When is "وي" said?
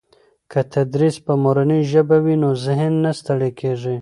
2.25-2.35